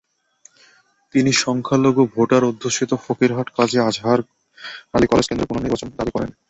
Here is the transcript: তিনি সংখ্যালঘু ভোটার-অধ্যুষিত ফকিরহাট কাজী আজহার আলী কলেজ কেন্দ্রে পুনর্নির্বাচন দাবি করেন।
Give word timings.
তিনি 1.15 1.31
সংখ্যালঘু 1.43 2.03
ভোটার-অধ্যুষিত 2.15 2.91
ফকিরহাট 3.03 3.47
কাজী 3.55 3.77
আজহার 3.81 4.19
আলী 4.95 5.07
কলেজ 5.07 5.25
কেন্দ্রে 5.27 5.49
পুনর্নির্বাচন 5.49 5.89
দাবি 5.91 6.11
করেন। 6.15 6.31